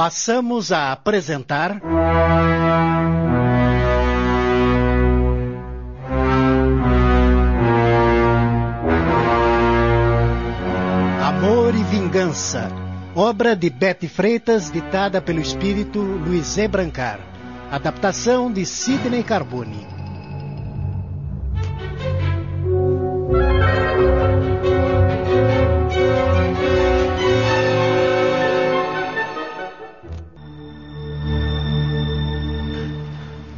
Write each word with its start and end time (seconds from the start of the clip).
Passamos 0.00 0.72
a 0.72 0.92
apresentar. 0.92 1.78
Amor 11.22 11.74
e 11.74 11.84
Vingança, 11.84 12.70
obra 13.14 13.54
de 13.54 13.68
Bete 13.68 14.08
Freitas, 14.08 14.70
ditada 14.70 15.20
pelo 15.20 15.38
espírito 15.38 16.00
Luiz 16.00 16.56
E. 16.56 16.66
Brancar. 16.66 17.20
Adaptação 17.70 18.50
de 18.50 18.64
Sidney 18.64 19.22
Carbone. 19.22 19.99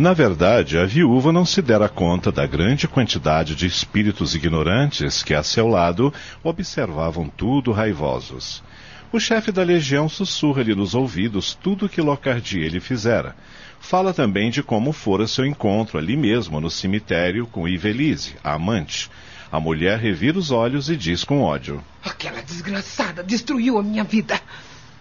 Na 0.03 0.13
verdade, 0.13 0.79
a 0.79 0.85
viúva 0.85 1.31
não 1.31 1.47
se 1.47 1.63
dera 1.63 1.89
conta 1.89 2.33
da 2.33 2.45
grande 2.45 2.89
quantidade 2.89 3.55
de 3.55 3.69
espíritos 3.69 4.35
ignorantes 4.35 5.23
que 5.23 5.33
a 5.33 5.45
seu 5.45 5.69
lado 5.69 6.13
observavam 6.43 7.29
tudo 7.29 7.71
raivosos. 7.71 8.65
O 9.13 9.21
chefe 9.21 9.53
da 9.53 9.63
legião 9.63 10.09
sussurra-lhe 10.09 10.75
nos 10.75 10.97
ouvidos 10.97 11.55
tudo 11.55 11.87
o 11.87 11.89
que 11.89 12.01
Locardia 12.01 12.69
lhe 12.69 12.81
fizera. 12.81 13.37
Fala 13.79 14.13
também 14.13 14.51
de 14.51 14.61
como 14.61 14.93
fora 14.93 15.29
seu 15.29 15.47
encontro 15.47 15.99
ali 15.99 16.17
mesmo 16.17 16.61
no 16.61 16.69
cemitério 16.69 17.47
com 17.47 17.69
Ivelise, 17.69 18.35
a 18.43 18.55
amante. 18.55 19.09
A 19.53 19.61
mulher 19.61 20.01
revira 20.01 20.37
os 20.37 20.51
olhos 20.51 20.91
e 20.91 20.97
diz 20.97 21.23
com 21.23 21.43
ódio: 21.43 21.81
Aquela 22.05 22.43
desgraçada 22.43 23.23
destruiu 23.23 23.79
a 23.79 23.83
minha 23.85 24.03
vida. 24.03 24.41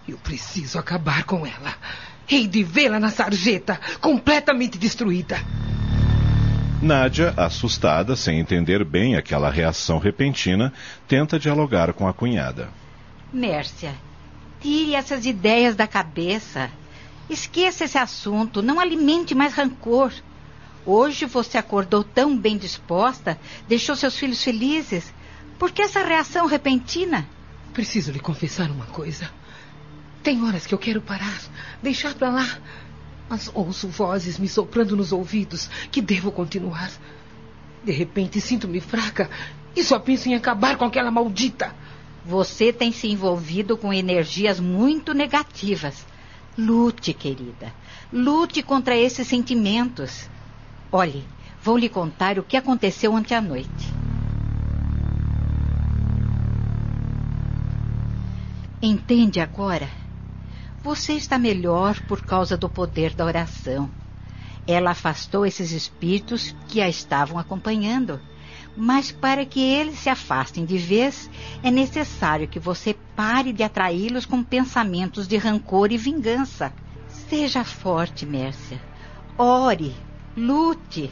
Eu 0.07 0.19
preciso 0.19 0.77
acabar 0.77 1.23
com 1.23 1.43
ela. 1.43 1.73
Hei 2.33 2.47
de 2.47 2.63
vê-la 2.63 2.97
na 2.97 3.09
sarjeta, 3.09 3.77
completamente 3.99 4.77
destruída. 4.77 5.37
Nádia, 6.81 7.33
assustada, 7.35 8.15
sem 8.15 8.39
entender 8.39 8.85
bem 8.85 9.17
aquela 9.17 9.49
reação 9.49 9.99
repentina, 9.99 10.71
tenta 11.09 11.37
dialogar 11.37 11.91
com 11.91 12.07
a 12.07 12.13
cunhada. 12.13 12.69
Mércia, 13.33 13.93
tire 14.61 14.95
essas 14.95 15.25
ideias 15.25 15.75
da 15.75 15.85
cabeça. 15.85 16.71
Esqueça 17.29 17.83
esse 17.83 17.97
assunto, 17.97 18.61
não 18.61 18.79
alimente 18.79 19.35
mais 19.35 19.53
rancor. 19.53 20.13
Hoje 20.85 21.25
você 21.25 21.57
acordou 21.57 22.01
tão 22.01 22.37
bem 22.37 22.57
disposta, 22.57 23.37
deixou 23.67 23.93
seus 23.93 24.17
filhos 24.17 24.41
felizes. 24.41 25.13
Por 25.59 25.69
que 25.69 25.81
essa 25.81 26.01
reação 26.01 26.45
repentina? 26.45 27.27
Preciso 27.73 28.09
lhe 28.09 28.21
confessar 28.21 28.71
uma 28.71 28.85
coisa. 28.85 29.29
Tem 30.23 30.43
horas 30.43 30.67
que 30.67 30.73
eu 30.73 30.77
quero 30.77 31.01
parar, 31.01 31.41
deixar 31.81 32.13
para 32.13 32.29
lá. 32.29 32.59
Mas 33.27 33.49
ouço 33.53 33.87
vozes 33.87 34.37
me 34.37 34.47
soprando 34.47 34.95
nos 34.95 35.11
ouvidos 35.11 35.69
que 35.91 36.01
devo 36.01 36.31
continuar. 36.31 36.91
De 37.83 37.91
repente 37.91 38.39
sinto-me 38.39 38.79
fraca 38.79 39.29
e 39.75 39.83
só 39.83 39.97
penso 39.99 40.29
em 40.29 40.35
acabar 40.35 40.77
com 40.77 40.85
aquela 40.85 41.09
maldita. 41.09 41.73
Você 42.25 42.71
tem 42.71 42.91
se 42.91 43.07
envolvido 43.07 43.77
com 43.77 43.91
energias 43.91 44.59
muito 44.59 45.13
negativas. 45.13 46.05
Lute, 46.57 47.13
querida. 47.13 47.73
Lute 48.13 48.61
contra 48.61 48.95
esses 48.95 49.27
sentimentos. 49.27 50.29
Olhe, 50.91 51.23
vou 51.63 51.77
lhe 51.77 51.89
contar 51.89 52.37
o 52.37 52.43
que 52.43 52.57
aconteceu 52.57 53.13
ontem 53.13 53.33
à 53.33 53.41
noite. 53.41 54.01
Entende 58.81 59.39
agora? 59.39 60.00
Você 60.83 61.13
está 61.13 61.37
melhor 61.37 61.99
por 62.07 62.23
causa 62.23 62.57
do 62.57 62.67
poder 62.67 63.13
da 63.13 63.23
oração. 63.23 63.87
Ela 64.65 64.91
afastou 64.91 65.45
esses 65.45 65.71
espíritos 65.71 66.55
que 66.67 66.81
a 66.81 66.89
estavam 66.89 67.37
acompanhando. 67.37 68.19
Mas 68.75 69.11
para 69.11 69.45
que 69.45 69.59
eles 69.59 69.99
se 69.99 70.09
afastem 70.09 70.65
de 70.65 70.79
vez, 70.79 71.29
é 71.61 71.69
necessário 71.69 72.47
que 72.47 72.57
você 72.57 72.95
pare 73.15 73.53
de 73.53 73.61
atraí-los 73.61 74.25
com 74.25 74.43
pensamentos 74.43 75.27
de 75.27 75.37
rancor 75.37 75.91
e 75.91 75.97
vingança. 75.97 76.73
Seja 77.29 77.63
forte, 77.63 78.25
Mércia. 78.25 78.81
Ore, 79.37 79.95
lute. 80.35 81.11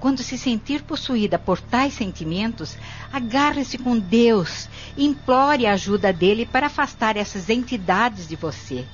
Quando 0.00 0.22
se 0.22 0.38
sentir 0.38 0.84
possuída 0.84 1.38
por 1.38 1.60
tais 1.60 1.92
sentimentos, 1.92 2.78
agarre-se 3.12 3.76
com 3.76 3.98
Deus 3.98 4.70
e 4.96 5.04
implore 5.04 5.66
a 5.66 5.74
ajuda 5.74 6.14
dele 6.14 6.46
para 6.46 6.68
afastar 6.68 7.18
essas 7.18 7.50
entidades 7.50 8.26
de 8.26 8.36
você. 8.36 8.86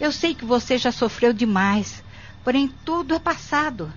Eu 0.00 0.12
sei 0.12 0.34
que 0.34 0.44
você 0.44 0.78
já 0.78 0.92
sofreu 0.92 1.32
demais, 1.32 2.02
porém 2.44 2.68
tudo 2.84 3.14
é 3.14 3.18
passado. 3.18 3.92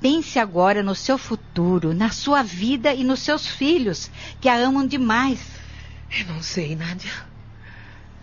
Pense 0.00 0.38
agora 0.38 0.82
no 0.82 0.94
seu 0.94 1.16
futuro, 1.16 1.94
na 1.94 2.10
sua 2.10 2.42
vida 2.42 2.92
e 2.92 3.02
nos 3.02 3.20
seus 3.20 3.46
filhos, 3.46 4.10
que 4.40 4.48
a 4.48 4.56
amam 4.56 4.86
demais. 4.86 5.40
Eu 6.16 6.26
não 6.26 6.42
sei, 6.42 6.76
Nádia. 6.76 7.10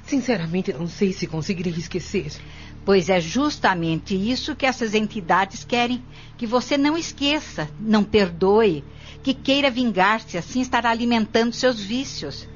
Sinceramente, 0.06 0.74
não 0.74 0.88
sei 0.88 1.12
se 1.12 1.28
conseguirei 1.28 1.74
esquecer. 1.74 2.32
Pois 2.84 3.10
é 3.10 3.20
justamente 3.22 4.16
isso 4.16 4.56
que 4.56 4.66
essas 4.66 4.94
entidades 4.94 5.64
querem: 5.64 6.04
que 6.38 6.48
você 6.48 6.78
não 6.78 6.98
esqueça, 6.98 7.70
não 7.80 8.04
perdoe, 8.04 8.84
que 9.24 9.34
queira 9.34 9.70
vingar-se, 9.70 10.38
assim 10.38 10.62
estará 10.62 10.90
alimentando 10.90 11.54
seus 11.54 11.80
vícios. 11.80 12.48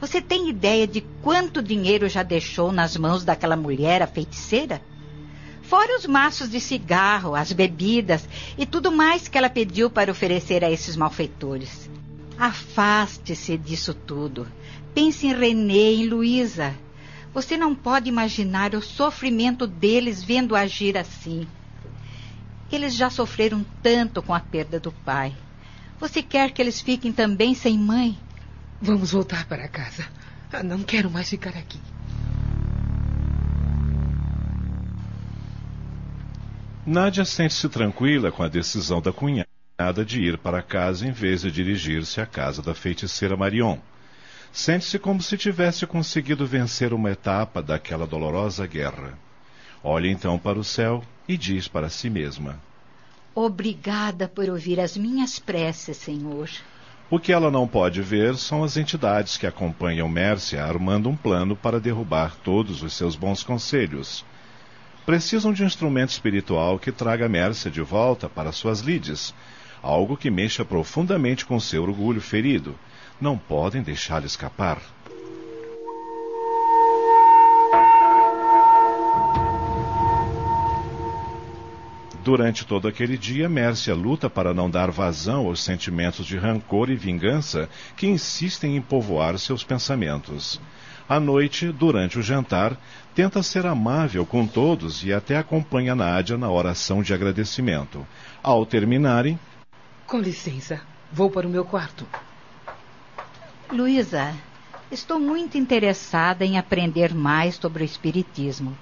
Você 0.00 0.20
tem 0.20 0.48
ideia 0.48 0.86
de 0.86 1.02
quanto 1.22 1.62
dinheiro 1.62 2.08
já 2.08 2.22
deixou 2.22 2.72
nas 2.72 2.96
mãos 2.96 3.22
daquela 3.22 3.56
mulher, 3.56 4.00
a 4.02 4.06
feiticeira? 4.06 4.80
Fora 5.62 5.96
os 5.96 6.06
maços 6.06 6.50
de 6.50 6.58
cigarro, 6.58 7.34
as 7.34 7.52
bebidas 7.52 8.26
e 8.56 8.64
tudo 8.64 8.90
mais 8.90 9.28
que 9.28 9.36
ela 9.36 9.50
pediu 9.50 9.90
para 9.90 10.10
oferecer 10.10 10.64
a 10.64 10.70
esses 10.70 10.96
malfeitores. 10.96 11.90
Afaste-se 12.38 13.58
disso 13.58 13.92
tudo. 13.92 14.48
Pense 14.94 15.26
em 15.26 15.34
Renê 15.34 15.92
e 15.92 16.02
em 16.02 16.06
Luísa. 16.08 16.74
Você 17.34 17.56
não 17.56 17.74
pode 17.74 18.08
imaginar 18.08 18.74
o 18.74 18.82
sofrimento 18.82 19.66
deles 19.66 20.24
vendo 20.24 20.56
agir 20.56 20.96
assim. 20.96 21.46
Eles 22.72 22.94
já 22.94 23.10
sofreram 23.10 23.64
tanto 23.82 24.22
com 24.22 24.32
a 24.32 24.40
perda 24.40 24.80
do 24.80 24.90
pai. 24.90 25.36
Você 26.00 26.22
quer 26.22 26.50
que 26.50 26.62
eles 26.62 26.80
fiquem 26.80 27.12
também 27.12 27.54
sem 27.54 27.78
mãe? 27.78 28.18
Vamos 28.80 29.12
voltar 29.12 29.46
para 29.46 29.68
casa. 29.68 30.08
Ah, 30.52 30.62
não 30.62 30.82
quero 30.82 31.10
mais 31.10 31.28
ficar 31.28 31.50
aqui. 31.50 31.78
Nádia 36.86 37.24
sente-se 37.24 37.68
tranquila 37.68 38.32
com 38.32 38.42
a 38.42 38.48
decisão 38.48 39.02
da 39.02 39.12
cunhada 39.12 40.04
de 40.04 40.22
ir 40.22 40.38
para 40.38 40.62
casa 40.62 41.06
em 41.06 41.12
vez 41.12 41.42
de 41.42 41.50
dirigir-se 41.50 42.20
à 42.20 42.26
casa 42.26 42.62
da 42.62 42.74
feiticeira 42.74 43.36
Marion. 43.36 43.78
Sente-se 44.50 44.98
como 44.98 45.22
se 45.22 45.36
tivesse 45.36 45.86
conseguido 45.86 46.46
vencer 46.46 46.92
uma 46.92 47.10
etapa 47.10 47.62
daquela 47.62 48.06
dolorosa 48.06 48.66
guerra. 48.66 49.16
Olha 49.84 50.08
então 50.08 50.38
para 50.38 50.58
o 50.58 50.64
céu 50.64 51.04
e 51.28 51.36
diz 51.36 51.68
para 51.68 51.88
si 51.88 52.10
mesma: 52.10 52.60
Obrigada 53.34 54.26
por 54.26 54.48
ouvir 54.48 54.80
as 54.80 54.96
minhas 54.96 55.38
preces, 55.38 55.98
Senhor. 55.98 56.50
O 57.12 57.18
que 57.18 57.32
ela 57.32 57.50
não 57.50 57.66
pode 57.66 58.00
ver 58.02 58.36
são 58.36 58.62
as 58.62 58.76
entidades 58.76 59.36
que 59.36 59.44
acompanham 59.44 60.08
Mércia 60.08 60.64
armando 60.64 61.08
um 61.08 61.16
plano 61.16 61.56
para 61.56 61.80
derrubar 61.80 62.36
todos 62.36 62.84
os 62.84 62.92
seus 62.92 63.16
bons 63.16 63.42
conselhos. 63.42 64.24
Precisam 65.04 65.52
de 65.52 65.64
um 65.64 65.66
instrumento 65.66 66.10
espiritual 66.10 66.78
que 66.78 66.92
traga 66.92 67.28
Mércia 67.28 67.68
de 67.68 67.80
volta 67.80 68.28
para 68.28 68.52
suas 68.52 68.78
lides, 68.78 69.34
algo 69.82 70.16
que 70.16 70.30
mexa 70.30 70.64
profundamente 70.64 71.44
com 71.44 71.58
seu 71.58 71.82
orgulho 71.82 72.20
ferido. 72.20 72.78
Não 73.20 73.36
podem 73.36 73.82
deixá-lo 73.82 74.26
escapar. 74.26 74.80
Durante 82.22 82.66
todo 82.66 82.86
aquele 82.86 83.16
dia, 83.16 83.48
Mércia 83.48 83.94
luta 83.94 84.28
para 84.28 84.52
não 84.52 84.68
dar 84.68 84.90
vazão 84.90 85.46
aos 85.46 85.62
sentimentos 85.62 86.26
de 86.26 86.36
rancor 86.36 86.90
e 86.90 86.94
vingança 86.94 87.68
que 87.96 88.06
insistem 88.06 88.76
em 88.76 88.80
povoar 88.82 89.38
seus 89.38 89.64
pensamentos. 89.64 90.60
À 91.08 91.18
noite, 91.18 91.72
durante 91.72 92.18
o 92.18 92.22
jantar, 92.22 92.76
tenta 93.14 93.42
ser 93.42 93.64
amável 93.64 94.26
com 94.26 94.46
todos 94.46 95.02
e 95.02 95.14
até 95.14 95.38
acompanha 95.38 95.94
Nádia 95.94 96.36
na 96.36 96.50
oração 96.50 97.02
de 97.02 97.14
agradecimento. 97.14 98.06
Ao 98.42 98.66
terminarem. 98.66 99.38
Com 100.06 100.20
licença, 100.20 100.82
vou 101.10 101.30
para 101.30 101.46
o 101.46 101.50
meu 101.50 101.64
quarto. 101.64 102.06
Luísa, 103.72 104.34
estou 104.92 105.18
muito 105.18 105.56
interessada 105.56 106.44
em 106.44 106.58
aprender 106.58 107.14
mais 107.14 107.54
sobre 107.54 107.82
o 107.82 107.86
Espiritismo. 107.86 108.76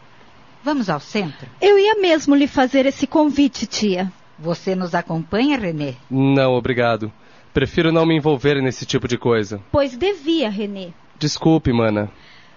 Vamos 0.63 0.91
ao 0.91 1.01
centro? 1.01 1.49
Eu 1.61 1.79
ia 1.79 1.95
mesmo 1.97 2.35
lhe 2.35 2.47
fazer 2.47 2.87
esse 2.87 3.07
convite, 3.07 3.67
tia. 3.67 4.13
Você 4.39 4.75
nos 4.75 4.95
acompanha, 4.95 5.59
Renê? 5.59 5.95
Não, 6.11 6.53
obrigado. 6.55 7.13
Prefiro 7.53 7.91
não 7.91 8.07
me 8.07 8.17
envolver 8.17 8.61
nesse 8.63 8.87
tipo 8.87 9.09
de 9.09 9.19
coisa. 9.19 9.61
Pois 9.73 9.97
devia, 9.97 10.49
Renê. 10.51 10.91
Desculpe, 11.19 11.73
mana. 11.73 12.11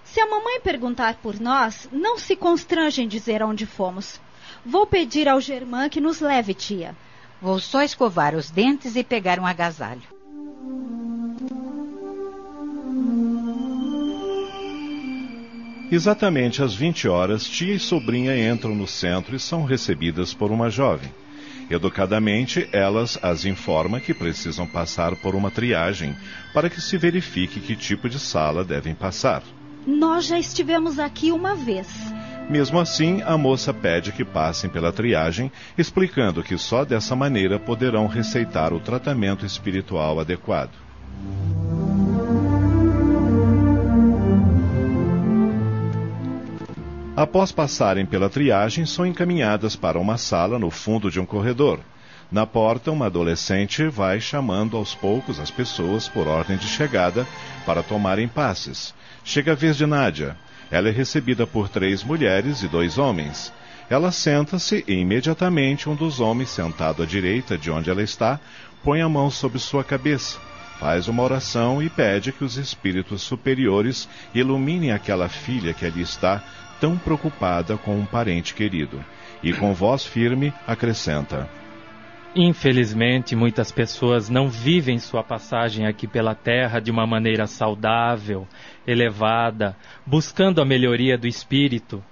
Se 0.04 0.20
a 0.20 0.26
mamãe 0.28 0.60
perguntar 0.60 1.14
por 1.22 1.40
nós, 1.40 1.88
não 1.90 2.18
se 2.18 2.36
constrange 2.36 3.02
em 3.02 3.08
dizer 3.08 3.42
onde 3.42 3.66
fomos. 3.66 4.20
Vou 4.64 4.86
pedir 4.86 5.28
ao 5.28 5.40
Germán 5.40 5.88
que 5.88 6.00
nos 6.00 6.20
leve, 6.20 6.54
tia. 6.54 6.94
Vou 7.40 7.58
só 7.58 7.82
escovar 7.82 8.34
os 8.36 8.50
dentes 8.50 8.94
e 8.94 9.02
pegar 9.02 9.40
um 9.40 9.46
agasalho. 9.46 10.02
Exatamente 15.92 16.62
às 16.62 16.74
20 16.74 17.06
horas, 17.06 17.46
tia 17.46 17.74
e 17.74 17.78
sobrinha 17.78 18.50
entram 18.50 18.74
no 18.74 18.88
centro 18.88 19.36
e 19.36 19.38
são 19.38 19.62
recebidas 19.62 20.32
por 20.32 20.50
uma 20.50 20.70
jovem. 20.70 21.10
Educadamente, 21.68 22.66
elas 22.72 23.18
as 23.22 23.44
informa 23.44 24.00
que 24.00 24.14
precisam 24.14 24.66
passar 24.66 25.14
por 25.16 25.34
uma 25.34 25.50
triagem 25.50 26.16
para 26.54 26.70
que 26.70 26.80
se 26.80 26.96
verifique 26.96 27.60
que 27.60 27.76
tipo 27.76 28.08
de 28.08 28.18
sala 28.18 28.64
devem 28.64 28.94
passar. 28.94 29.42
Nós 29.86 30.24
já 30.24 30.38
estivemos 30.38 30.98
aqui 30.98 31.30
uma 31.30 31.54
vez. 31.54 31.88
Mesmo 32.48 32.80
assim, 32.80 33.20
a 33.20 33.36
moça 33.36 33.74
pede 33.74 34.12
que 34.12 34.24
passem 34.24 34.70
pela 34.70 34.94
triagem, 34.94 35.52
explicando 35.76 36.42
que 36.42 36.56
só 36.56 36.86
dessa 36.86 37.14
maneira 37.14 37.58
poderão 37.58 38.06
receitar 38.06 38.72
o 38.72 38.80
tratamento 38.80 39.44
espiritual 39.44 40.18
adequado. 40.18 40.72
Após 47.14 47.52
passarem 47.52 48.06
pela 48.06 48.30
triagem, 48.30 48.86
são 48.86 49.04
encaminhadas 49.04 49.76
para 49.76 49.98
uma 49.98 50.16
sala 50.16 50.58
no 50.58 50.70
fundo 50.70 51.10
de 51.10 51.20
um 51.20 51.26
corredor. 51.26 51.80
Na 52.30 52.46
porta, 52.46 52.90
uma 52.90 53.06
adolescente 53.06 53.86
vai 53.86 54.18
chamando 54.18 54.78
aos 54.78 54.94
poucos 54.94 55.38
as 55.38 55.50
pessoas 55.50 56.08
por 56.08 56.26
ordem 56.26 56.56
de 56.56 56.66
chegada 56.66 57.26
para 57.66 57.82
tomarem 57.82 58.26
passes. 58.26 58.94
Chega 59.22 59.52
a 59.52 59.54
vez 59.54 59.76
de 59.76 59.84
Nádia. 59.84 60.38
Ela 60.70 60.88
é 60.88 60.90
recebida 60.90 61.46
por 61.46 61.68
três 61.68 62.02
mulheres 62.02 62.62
e 62.62 62.68
dois 62.68 62.96
homens. 62.96 63.52
Ela 63.90 64.10
senta-se 64.10 64.82
e 64.88 64.94
imediatamente 64.94 65.90
um 65.90 65.94
dos 65.94 66.18
homens, 66.18 66.48
sentado 66.48 67.02
à 67.02 67.06
direita 67.06 67.58
de 67.58 67.70
onde 67.70 67.90
ela 67.90 68.02
está, 68.02 68.40
põe 68.82 69.02
a 69.02 69.08
mão 69.10 69.30
sobre 69.30 69.58
sua 69.58 69.84
cabeça, 69.84 70.38
faz 70.80 71.08
uma 71.08 71.22
oração 71.22 71.82
e 71.82 71.90
pede 71.90 72.32
que 72.32 72.42
os 72.42 72.56
espíritos 72.56 73.20
superiores 73.20 74.08
iluminem 74.34 74.92
aquela 74.92 75.28
filha 75.28 75.74
que 75.74 75.84
ali 75.84 76.00
está, 76.00 76.42
tão 76.82 76.98
preocupada 76.98 77.78
com 77.78 77.94
um 77.96 78.04
parente 78.04 78.54
querido. 78.54 78.98
E 79.40 79.52
com 79.52 79.72
voz 79.72 80.04
firme 80.04 80.52
acrescenta: 80.66 81.48
Infelizmente, 82.34 83.36
muitas 83.36 83.70
pessoas 83.70 84.28
não 84.28 84.48
vivem 84.48 84.98
sua 84.98 85.22
passagem 85.22 85.86
aqui 85.86 86.08
pela 86.08 86.34
Terra 86.34 86.80
de 86.80 86.90
uma 86.90 87.06
maneira 87.06 87.46
saudável, 87.46 88.48
elevada, 88.84 89.76
buscando 90.04 90.60
a 90.60 90.64
melhoria 90.64 91.16
do 91.16 91.28
espírito. 91.28 92.02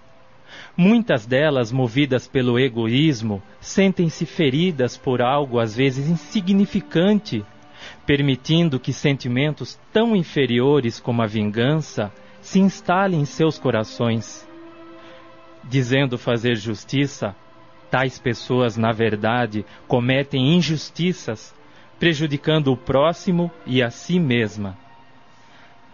Muitas 0.77 1.27
delas, 1.27 1.73
movidas 1.73 2.29
pelo 2.29 2.59
egoísmo, 2.59 3.43
sentem-se 3.61 4.25
feridas 4.25 4.97
por 4.97 5.21
algo 5.21 5.59
às 5.59 5.75
vezes 5.75 6.09
insignificante, 6.09 7.45
permitindo 8.07 8.79
que 8.79 8.93
sentimentos 8.93 9.79
tão 9.93 10.15
inferiores 10.15 11.01
como 11.01 11.23
a 11.23 11.27
vingança 11.27 12.13
se 12.41 12.61
instalem 12.61 13.21
em 13.21 13.25
seus 13.25 13.59
corações. 13.59 14.49
Dizendo 15.65 16.17
fazer 16.17 16.57
justiça, 16.57 17.37
tais 17.91 18.19
pessoas, 18.19 18.77
na 18.77 18.93
verdade, 18.93 19.65
cometem 19.87 20.57
injustiças, 20.57 21.55
prejudicando 21.99 22.73
o 22.73 22.77
próximo 22.77 23.51
e 23.67 23.83
a 23.83 23.91
si 23.91 24.19
mesma. 24.19 24.77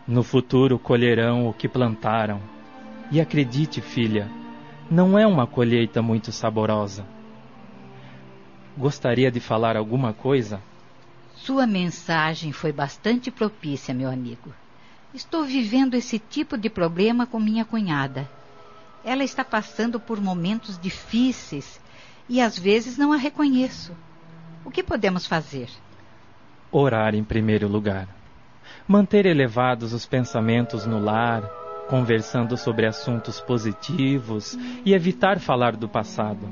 No 0.07 0.23
futuro 0.23 0.79
colherão 0.79 1.49
o 1.49 1.53
que 1.53 1.69
plantaram. 1.69 2.41
E 3.11 3.21
acredite, 3.21 3.81
filha, 3.81 4.31
não 4.91 5.19
é 5.19 5.27
uma 5.27 5.47
colheita 5.47 6.01
muito 6.01 6.31
saborosa. 6.31 7.05
Gostaria 8.77 9.31
de 9.31 9.41
falar 9.41 9.77
alguma 9.77 10.13
coisa? 10.13 10.61
Sua 11.35 11.67
mensagem 11.67 12.53
foi 12.53 12.73
bastante 12.73 13.31
propícia, 13.31 13.95
meu 13.95 14.11
amigo. 14.11 14.53
Estou 15.15 15.45
vivendo 15.45 15.95
esse 15.95 16.19
tipo 16.19 16.59
de 16.59 16.69
problema 16.69 17.27
com 17.27 17.41
minha 17.41 17.65
cunhada. 17.65 18.29
Ela 19.07 19.23
está 19.23 19.45
passando 19.45 20.01
por 20.01 20.21
momentos 20.21 20.77
difíceis 20.77 21.81
e 22.29 22.41
às 22.41 22.59
vezes 22.59 22.99
não 22.99 23.13
a 23.13 23.17
reconheço. 23.17 23.93
O 24.65 24.71
que 24.71 24.83
podemos 24.83 25.25
fazer? 25.25 25.69
Orar 26.73 27.15
em 27.15 27.23
primeiro 27.23 27.69
lugar. 27.69 28.09
Manter 28.89 29.25
elevados 29.25 29.93
os 29.93 30.05
pensamentos 30.05 30.85
no 30.87 30.99
lar, 30.99 31.45
conversando 31.89 32.57
sobre 32.57 32.85
assuntos 32.85 33.41
positivos 33.41 34.59
e 34.85 34.93
evitar 34.93 35.39
falar 35.39 35.77
do 35.77 35.89
passado. 35.89 36.51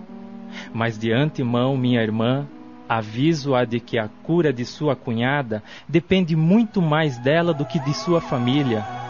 Mas 0.73 0.97
de 0.97 1.13
antemão, 1.13 1.77
minha 1.77 2.01
irmã, 2.01 2.47
aviso-a 2.89 3.65
de 3.65 3.81
que 3.81 3.99
a 3.99 4.09
cura 4.23 4.53
de 4.53 4.65
sua 4.65 4.95
cunhada 4.95 5.61
depende 5.89 6.37
muito 6.37 6.81
mais 6.81 7.19
dela 7.19 7.53
do 7.53 7.65
que 7.65 7.81
de 7.81 7.93
sua 7.95 8.21
família. 8.21 9.04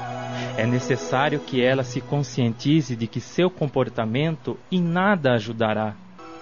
É 0.57 0.67
necessário 0.67 1.41
que 1.41 1.63
ela 1.63 1.83
se 1.83 2.01
conscientize 2.01 2.95
de 2.95 3.07
que 3.07 3.21
seu 3.21 3.51
comportamento 3.51 4.59
em 4.71 4.81
nada 4.81 5.33
ajudará. 5.33 5.95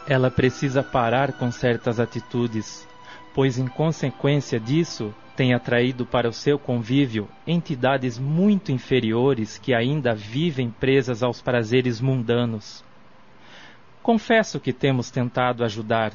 Ela 0.07 0.31
precisa 0.31 0.83
parar 0.83 1.33
com 1.33 1.51
certas 1.51 1.99
atitudes, 1.99 2.87
pois 3.35 3.59
em 3.59 3.67
consequência 3.67 4.59
disso 4.61 5.15
tem 5.37 5.55
atraído 5.55 6.05
para 6.05 6.29
o 6.29 6.33
seu 6.33 6.59
convívio 6.59 7.29
entidades 7.47 8.19
muito 8.19 8.71
inferiores 8.71 9.59
que 9.59 9.75
ainda 9.75 10.15
vivem 10.15 10.71
presas 10.71 11.23
aos 11.23 11.41
prazeres 11.41 12.01
mundanos. 12.01 12.85
Confesso 14.03 14.61
que 14.61 14.73
temos 14.73 15.11
tentado 15.11 15.65
ajudar, 15.65 16.13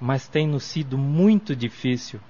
mas 0.00 0.28
tem-nos 0.28 0.64
sido 0.64 0.98
muito 0.98 1.54
difícil, 1.54 2.20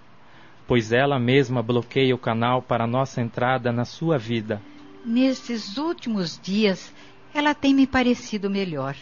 pois 0.67 0.93
ela 0.93 1.19
mesma 1.19 1.63
bloqueia 1.63 2.15
o 2.15 2.19
canal 2.19 2.63
para 2.63 2.87
nossa 2.87 3.21
entrada 3.21 3.73
na 3.73 3.85
sua 3.85 4.19
vida. 4.19 4.63
Nesses 5.05 5.77
últimos 5.77 6.39
dias, 6.41 6.93
ela 7.35 7.55
tem 7.55 7.75
me 7.75 7.87
parecido 7.87 8.49
melhor. 8.49 8.97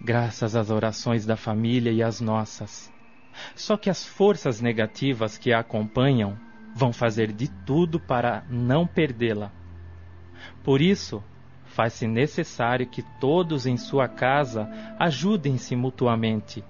Graças 0.00 0.56
às 0.56 0.70
orações 0.70 1.26
da 1.26 1.36
família 1.36 1.92
e 1.92 2.02
às 2.02 2.20
nossas. 2.20 2.90
Só 3.54 3.76
que 3.76 3.90
as 3.90 4.04
forças 4.04 4.60
negativas 4.60 5.36
que 5.36 5.52
a 5.52 5.60
acompanham 5.60 6.38
vão 6.74 6.92
fazer 6.92 7.32
de 7.32 7.48
tudo 7.66 8.00
para 8.00 8.44
não 8.48 8.86
perdê-la. 8.86 9.52
Por 10.62 10.80
isso, 10.80 11.22
faz-se 11.64 12.06
necessário 12.06 12.86
que 12.86 13.02
todos 13.20 13.66
em 13.66 13.76
sua 13.76 14.08
casa 14.08 14.68
ajudem-se 14.98 15.76
mutuamente. 15.76 16.64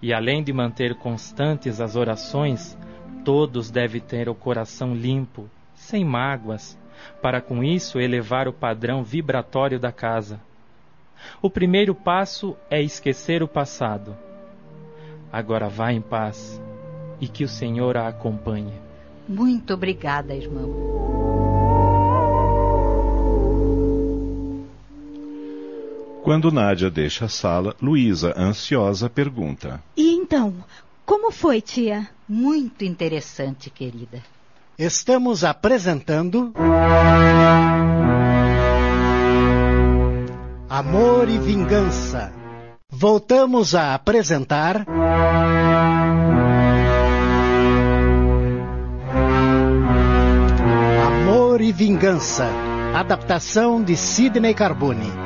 E 0.00 0.12
além 0.12 0.42
de 0.42 0.52
manter 0.52 0.94
constantes 0.94 1.80
as 1.80 1.96
orações, 1.96 2.76
todos 3.24 3.70
devem 3.70 4.00
ter 4.00 4.28
o 4.28 4.34
coração 4.34 4.94
limpo, 4.94 5.48
sem 5.74 6.04
mágoas, 6.04 6.78
para 7.20 7.40
com 7.40 7.62
isso 7.62 7.98
elevar 7.98 8.48
o 8.48 8.52
padrão 8.52 9.02
vibratório 9.02 9.78
da 9.78 9.92
casa. 9.92 10.40
O 11.40 11.50
primeiro 11.50 11.94
passo 11.94 12.56
é 12.70 12.82
esquecer 12.82 13.42
o 13.42 13.48
passado 13.48 14.16
Agora 15.32 15.68
vá 15.68 15.92
em 15.92 16.00
paz 16.00 16.60
e 17.20 17.28
que 17.28 17.44
o 17.44 17.48
Senhor 17.48 17.96
a 17.96 18.08
acompanhe. 18.08 18.72
Muito 19.28 19.74
obrigada, 19.74 20.34
irmão. 20.34 21.35
Quando 26.26 26.50
Nádia 26.50 26.90
deixa 26.90 27.26
a 27.26 27.28
sala, 27.28 27.76
Luísa, 27.80 28.34
ansiosa, 28.36 29.08
pergunta: 29.08 29.80
E 29.96 30.12
então, 30.12 30.56
como 31.04 31.30
foi, 31.30 31.60
tia? 31.60 32.08
Muito 32.28 32.84
interessante, 32.84 33.70
querida. 33.70 34.20
Estamos 34.76 35.44
apresentando. 35.44 36.52
Amor 40.68 41.28
e 41.28 41.38
Vingança 41.38 42.32
Voltamos 42.90 43.76
a 43.76 43.94
apresentar. 43.94 44.84
Amor 51.06 51.60
e 51.60 51.70
Vingança. 51.70 52.48
Adaptação 52.92 53.80
de 53.80 53.96
Sidney 53.96 54.54
Carbone. 54.54 55.25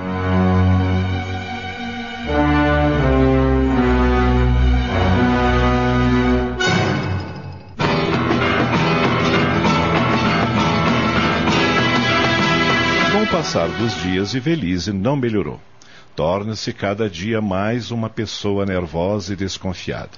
Passar 13.50 13.68
dos 13.80 14.00
dias, 14.00 14.32
Ivelise 14.32 14.92
não 14.92 15.16
melhorou 15.16 15.60
torna-se 16.14 16.72
cada 16.72 17.10
dia 17.10 17.40
mais 17.40 17.90
uma 17.90 18.08
pessoa 18.08 18.64
nervosa 18.64 19.32
e 19.32 19.36
desconfiada. 19.36 20.12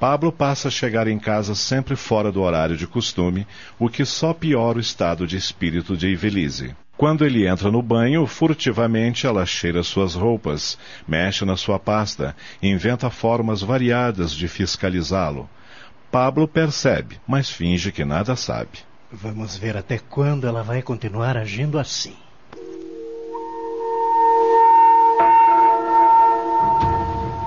Pablo 0.00 0.32
passa 0.32 0.66
a 0.66 0.70
chegar 0.70 1.06
em 1.06 1.20
casa 1.20 1.54
sempre 1.54 1.94
fora 1.94 2.32
do 2.32 2.42
horário 2.42 2.76
de 2.76 2.84
costume, 2.84 3.46
o 3.78 3.88
que 3.88 4.04
só 4.04 4.34
piora 4.34 4.78
o 4.78 4.80
estado 4.80 5.24
de 5.24 5.36
espírito 5.36 5.96
de 5.96 6.08
Ivelise. 6.08 6.74
Quando 6.96 7.24
ele 7.24 7.46
entra 7.46 7.70
no 7.70 7.80
banho, 7.80 8.26
furtivamente 8.26 9.24
ela 9.24 9.46
cheira 9.46 9.84
suas 9.84 10.16
roupas, 10.16 10.76
mexe 11.06 11.44
na 11.44 11.56
sua 11.56 11.78
pasta, 11.78 12.34
inventa 12.60 13.08
formas 13.08 13.62
variadas 13.62 14.32
de 14.32 14.48
fiscalizá-lo. 14.48 15.48
Pablo 16.10 16.48
percebe, 16.48 17.20
mas 17.24 17.48
finge 17.48 17.92
que 17.92 18.04
nada 18.04 18.34
sabe. 18.34 18.80
Vamos 19.12 19.56
ver 19.56 19.76
até 19.76 19.96
quando 19.96 20.44
ela 20.44 20.64
vai 20.64 20.82
continuar 20.82 21.36
agindo 21.36 21.78
assim. 21.78 22.16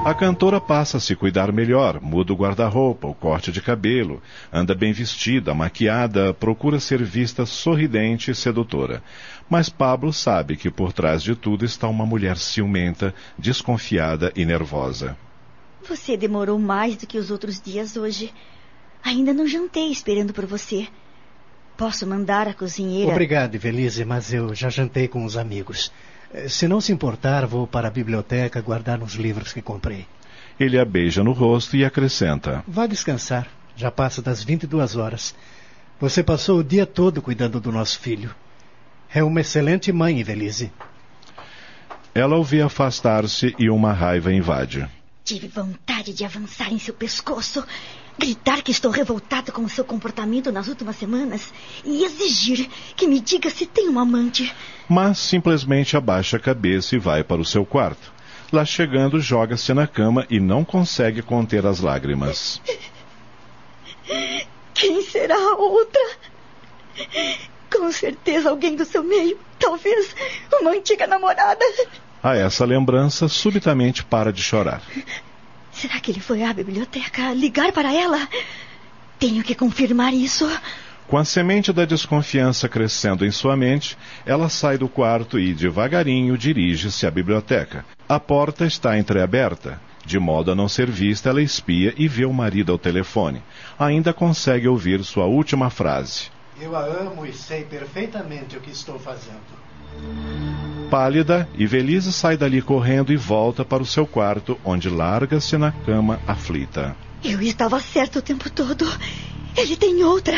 A 0.04 0.16
cantora 0.16 0.60
passa 0.60 0.98
a 0.98 1.00
se 1.00 1.16
cuidar 1.16 1.52
melhor, 1.52 2.02
muda 2.02 2.34
o 2.34 2.36
guarda-roupa, 2.36 3.08
o 3.08 3.14
corte 3.14 3.52
de 3.52 3.62
cabelo, 3.62 4.20
anda 4.52 4.74
bem 4.74 4.92
vestida, 4.92 5.54
maquiada, 5.54 6.34
procura 6.34 6.80
ser 6.80 7.04
vista 7.04 7.46
sorridente 7.46 8.32
e 8.32 8.36
sedutora. 8.36 9.04
Mas 9.48 9.70
Pablo 9.70 10.12
sabe 10.12 10.58
que 10.58 10.72
por 10.72 10.92
trás 10.92 11.22
de 11.22 11.36
tudo 11.36 11.64
está 11.66 11.88
uma 11.88 12.04
mulher 12.04 12.36
ciumenta, 12.38 13.14
desconfiada 13.38 14.34
e 14.36 14.44
nervosa. 14.44 15.16
Você 15.88 16.18
demorou 16.18 16.58
mais 16.58 16.96
do 16.96 17.06
que 17.06 17.20
os 17.20 17.30
outros 17.30 17.62
dias 17.62 17.96
hoje. 17.96 18.34
Ainda 19.04 19.32
não 19.36 19.46
jantei 19.46 19.92
esperando 19.92 20.34
por 20.34 20.48
você. 20.48 20.88
Posso 21.78 22.08
mandar 22.08 22.48
a 22.48 22.56
cozinheira. 22.56 23.12
Obrigado, 23.12 23.54
Evelise, 23.54 24.04
mas 24.04 24.34
eu 24.34 24.56
já 24.56 24.70
jantei 24.70 25.08
com 25.08 25.24
os 25.24 25.38
amigos. 25.38 25.92
Eh, 26.34 26.48
se 26.50 26.68
não 26.68 26.82
se 26.82 26.92
importar, 26.92 27.46
vou 27.46 27.68
para 27.68 27.88
a 27.88 27.92
biblioteca 27.92 28.62
guardar 28.62 29.02
uns 29.02 29.14
livros 29.14 29.54
que 29.54 29.62
comprei. 29.62 30.06
Ele 30.60 30.80
a 30.80 30.86
beija 30.86 31.24
no 31.24 31.32
rosto 31.32 31.76
e 31.76 31.86
acrescenta: 31.86 32.64
Vá 32.68 32.88
descansar. 32.88 33.48
Já 33.76 33.90
passa 33.90 34.22
das 34.22 34.44
22 34.44 34.96
horas. 34.96 35.34
Você 36.00 36.24
passou 36.24 36.60
o 36.60 36.64
dia 36.64 36.86
todo 36.86 37.22
cuidando 37.22 37.60
do 37.60 37.72
nosso 37.72 38.00
filho. 38.00 38.34
É 39.14 39.24
uma 39.24 39.42
excelente 39.42 39.92
mãe, 39.92 40.20
Evelise. 40.20 40.72
Ela 42.14 42.38
o 42.38 42.44
vê 42.44 42.62
afastar-se 42.62 43.56
e 43.58 43.70
uma 43.70 43.94
raiva 43.94 44.34
invade. 44.34 44.88
Tive 45.24 45.48
vontade 45.48 46.14
de 46.14 46.26
avançar 46.26 46.72
em 46.74 46.80
seu 46.80 46.94
pescoço, 46.94 47.66
gritar 48.18 48.62
que 48.62 48.72
estou 48.72 48.92
revoltada 48.92 49.52
com 49.52 49.64
o 49.64 49.70
seu 49.70 49.84
comportamento 49.84 50.52
nas 50.52 50.68
últimas 50.68 50.96
semanas 50.96 51.54
e 51.84 52.04
exigir 52.04 52.70
que 52.96 53.08
me 53.08 53.20
diga 53.20 53.50
se 53.50 53.66
tem 53.66 53.90
um 53.90 54.00
amante. 54.00 54.54
Mas 54.88 55.18
simplesmente 55.18 55.98
abaixa 55.98 56.38
a 56.38 56.40
cabeça 56.40 56.96
e 56.96 57.00
vai 57.00 57.24
para 57.24 57.42
o 57.42 57.46
seu 57.46 57.66
quarto. 57.66 58.12
Lá 58.52 58.66
chegando, 58.66 59.20
joga-se 59.20 59.74
na 59.74 59.88
cama 59.88 60.26
e 60.30 60.40
não 60.40 60.66
consegue 60.66 61.22
conter 61.22 61.66
as 61.66 61.80
lágrimas. 61.80 62.62
Quem 64.74 65.02
será 65.04 65.36
a 65.36 65.56
outra? 65.56 66.02
Com 67.72 67.92
certeza 67.92 68.50
alguém 68.50 68.76
do 68.76 68.84
seu 68.84 69.04
meio. 69.04 69.40
Talvez 69.58 70.14
uma 70.60 70.72
antiga 70.72 71.08
namorada. 71.08 71.64
A 72.22 72.36
essa 72.36 72.66
lembrança, 72.66 73.28
subitamente 73.28 74.04
para 74.04 74.34
de 74.34 74.44
chorar. 74.44 74.82
Será 75.72 76.00
que 76.00 76.12
ele 76.12 76.20
foi 76.20 76.44
à 76.44 76.54
biblioteca 76.54 77.34
ligar 77.34 77.72
para 77.72 77.94
ela? 77.94 78.28
Tenho 79.20 79.44
que 79.44 79.56
confirmar 79.56 80.14
isso. 80.14 80.50
Com 81.08 81.18
a 81.18 81.26
semente 81.26 81.74
da 81.74 81.84
desconfiança 81.84 82.70
crescendo 82.70 83.26
em 83.26 83.32
sua 83.32 83.58
mente, 83.58 83.98
ela 84.26 84.48
sai 84.48 84.78
do 84.78 84.88
quarto 84.88 85.38
e, 85.38 85.54
devagarinho, 85.54 86.38
dirige-se 86.38 87.06
à 87.06 87.12
biblioteca. 87.12 87.86
A 88.08 88.20
porta 88.20 88.66
está 88.66 88.98
entreaberta. 88.98 89.80
De 90.06 90.18
modo 90.18 90.52
a 90.52 90.56
não 90.56 90.68
ser 90.68 90.90
vista, 90.90 91.30
ela 91.30 91.42
espia 91.42 91.94
e 91.98 92.08
vê 92.08 92.26
o 92.26 92.34
marido 92.34 92.72
ao 92.72 92.78
telefone. 92.78 93.44
Ainda 93.78 94.14
consegue 94.14 94.68
ouvir 94.68 95.04
sua 95.04 95.26
última 95.26 95.70
frase. 95.70 96.30
Eu 96.60 96.76
a 96.76 96.86
amo 96.86 97.26
e 97.26 97.34
sei 97.34 97.64
perfeitamente 97.64 98.58
o 98.58 98.62
que 98.62 98.72
estou 98.72 98.98
fazendo. 98.98 100.71
Pálida, 100.92 101.48
Ivelise 101.58 102.12
sai 102.12 102.36
dali 102.36 102.62
correndo 102.62 103.14
e 103.14 103.16
volta 103.16 103.64
para 103.64 103.82
o 103.82 103.86
seu 103.86 104.06
quarto, 104.06 104.60
onde 104.62 104.90
larga-se 104.90 105.58
na 105.58 105.72
cama 105.72 106.20
aflita. 106.28 106.98
Eu 107.24 107.42
estava 107.42 107.80
certo 107.80 108.20
o 108.20 108.22
tempo 108.22 108.50
todo. 108.50 108.86
Ele 109.56 109.78
tem 109.78 110.04
outra. 110.04 110.38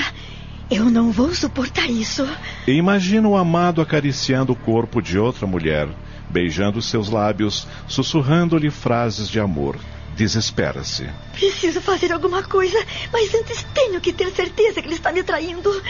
Eu 0.69 0.85
não 0.91 1.11
vou 1.11 1.33
suportar 1.33 1.89
isso. 1.89 2.23
E 2.67 2.71
imagina 2.73 3.27
o 3.27 3.35
amado 3.35 3.81
acariciando 3.81 4.53
o 4.53 4.55
corpo 4.55 5.01
de 5.01 5.17
outra 5.17 5.47
mulher, 5.47 5.89
beijando 6.29 6.83
seus 6.83 7.09
lábios, 7.09 7.67
sussurrando-lhe 7.87 8.69
frases 8.69 9.27
de 9.27 9.39
amor. 9.39 9.79
Desespera-se. 10.15 11.09
Preciso 11.31 11.81
fazer 11.81 12.11
alguma 12.11 12.43
coisa, 12.43 12.77
mas 13.11 13.33
antes 13.33 13.65
tenho 13.73 13.99
que 13.99 14.13
ter 14.13 14.29
certeza 14.29 14.83
que 14.83 14.87
ele 14.87 14.95
está 14.95 15.11
me 15.11 15.23
traindo. 15.23 15.81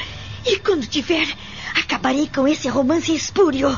E 0.46 0.58
quando 0.60 0.88
tiver, 0.88 1.28
acabarei 1.76 2.30
com 2.34 2.48
esse 2.48 2.70
romance 2.70 3.14
espúrio. 3.14 3.78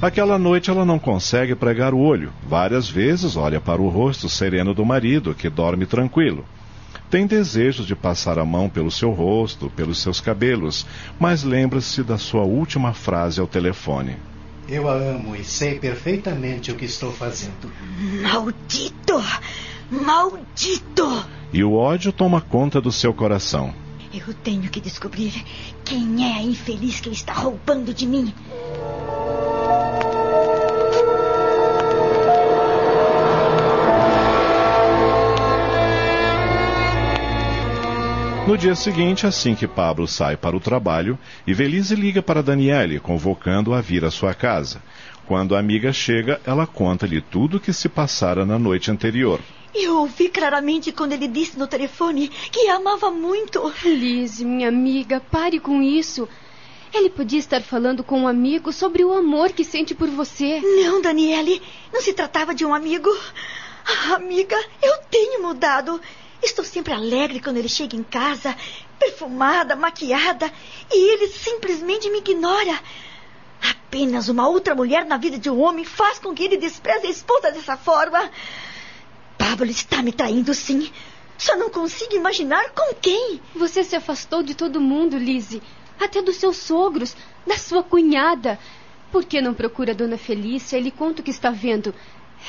Aquela 0.00 0.38
noite 0.38 0.70
ela 0.70 0.84
não 0.84 0.96
consegue 0.96 1.56
pregar 1.56 1.92
o 1.92 1.98
olho. 1.98 2.32
Várias 2.46 2.88
vezes 2.88 3.36
olha 3.36 3.60
para 3.60 3.82
o 3.82 3.88
rosto 3.88 4.28
sereno 4.28 4.72
do 4.72 4.84
marido, 4.84 5.34
que 5.34 5.50
dorme 5.50 5.86
tranquilo. 5.86 6.44
Tem 7.10 7.26
desejos 7.26 7.84
de 7.84 7.96
passar 7.96 8.38
a 8.38 8.44
mão 8.44 8.68
pelo 8.68 8.92
seu 8.92 9.10
rosto, 9.10 9.68
pelos 9.70 9.98
seus 9.98 10.20
cabelos, 10.20 10.86
mas 11.18 11.42
lembra-se 11.42 12.04
da 12.04 12.16
sua 12.16 12.42
última 12.42 12.92
frase 12.92 13.40
ao 13.40 13.46
telefone. 13.48 14.16
Eu 14.68 14.88
a 14.88 14.92
amo 14.92 15.34
e 15.34 15.42
sei 15.42 15.80
perfeitamente 15.80 16.70
o 16.70 16.76
que 16.76 16.84
estou 16.84 17.10
fazendo. 17.10 17.72
Maldito! 18.22 19.20
Maldito! 19.90 21.24
E 21.52 21.64
o 21.64 21.72
ódio 21.72 22.12
toma 22.12 22.40
conta 22.40 22.80
do 22.80 22.92
seu 22.92 23.12
coração. 23.12 23.74
Eu 24.12 24.32
tenho 24.32 24.70
que 24.70 24.80
descobrir 24.80 25.44
quem 25.84 26.24
é 26.24 26.38
a 26.38 26.42
infeliz 26.42 27.00
que 27.00 27.10
está 27.10 27.32
roubando 27.32 27.92
de 27.92 28.06
mim. 28.06 28.32
No 38.48 38.56
dia 38.56 38.74
seguinte, 38.74 39.26
assim 39.26 39.54
que 39.54 39.68
Pablo 39.68 40.08
sai 40.08 40.34
para 40.34 40.56
o 40.56 40.60
trabalho, 40.60 41.18
Ivelise 41.46 41.94
liga 41.94 42.22
para 42.22 42.42
Daniele, 42.42 42.98
convocando-a 42.98 43.76
a 43.76 43.82
vir 43.82 44.06
à 44.06 44.10
sua 44.10 44.32
casa. 44.32 44.82
Quando 45.26 45.54
a 45.54 45.58
amiga 45.58 45.92
chega, 45.92 46.40
ela 46.46 46.66
conta-lhe 46.66 47.20
tudo 47.20 47.58
o 47.58 47.60
que 47.60 47.74
se 47.74 47.90
passara 47.90 48.46
na 48.46 48.58
noite 48.58 48.90
anterior. 48.90 49.38
Eu 49.74 49.98
ouvi 49.98 50.30
claramente 50.30 50.92
quando 50.92 51.12
ele 51.12 51.28
disse 51.28 51.58
no 51.58 51.66
telefone 51.66 52.28
que 52.28 52.68
a 52.68 52.76
amava 52.76 53.10
muito. 53.10 53.70
Lise, 53.84 54.46
minha 54.46 54.70
amiga, 54.70 55.20
pare 55.20 55.60
com 55.60 55.82
isso. 55.82 56.26
Ele 56.94 57.10
podia 57.10 57.38
estar 57.38 57.60
falando 57.60 58.02
com 58.02 58.20
um 58.20 58.26
amigo 58.26 58.72
sobre 58.72 59.04
o 59.04 59.12
amor 59.12 59.52
que 59.52 59.62
sente 59.62 59.94
por 59.94 60.08
você. 60.08 60.62
Não, 60.62 61.02
Daniele, 61.02 61.60
não 61.92 62.00
se 62.00 62.14
tratava 62.14 62.54
de 62.54 62.64
um 62.64 62.72
amigo. 62.72 63.10
Ah, 63.84 64.14
amiga, 64.14 64.56
eu 64.82 64.96
tenho 65.10 65.42
mudado. 65.42 66.00
Estou 66.42 66.64
sempre 66.64 66.92
alegre 66.92 67.40
quando 67.40 67.56
ele 67.56 67.68
chega 67.68 67.96
em 67.96 68.02
casa, 68.02 68.56
perfumada, 68.98 69.74
maquiada, 69.74 70.52
e 70.90 71.12
ele 71.14 71.28
simplesmente 71.28 72.08
me 72.10 72.18
ignora. 72.18 72.80
Apenas 73.62 74.28
uma 74.28 74.48
outra 74.48 74.74
mulher 74.74 75.04
na 75.04 75.16
vida 75.16 75.38
de 75.38 75.50
um 75.50 75.60
homem 75.60 75.84
faz 75.84 76.18
com 76.18 76.34
que 76.34 76.44
ele 76.44 76.56
despreze 76.56 77.06
a 77.06 77.10
esposa 77.10 77.50
dessa 77.50 77.76
forma. 77.76 78.30
Pablo 79.36 79.66
está 79.66 80.02
me 80.02 80.12
traindo, 80.12 80.54
sim. 80.54 80.90
Só 81.36 81.56
não 81.56 81.70
consigo 81.70 82.14
imaginar 82.14 82.70
com 82.70 82.94
quem. 82.94 83.40
Você 83.54 83.82
se 83.84 83.96
afastou 83.96 84.42
de 84.42 84.54
todo 84.54 84.80
mundo, 84.80 85.16
Lise. 85.16 85.62
Até 85.98 86.20
dos 86.20 86.36
seus 86.36 86.56
sogros, 86.56 87.16
da 87.46 87.56
sua 87.56 87.82
cunhada. 87.82 88.58
Por 89.10 89.24
que 89.24 89.40
não 89.40 89.54
procura 89.54 89.92
a 89.92 89.94
dona 89.94 90.18
Felícia 90.18 90.76
e 90.76 90.82
lhe 90.82 90.90
conta 90.90 91.20
o 91.20 91.24
que 91.24 91.30
está 91.30 91.50
vendo? 91.50 91.94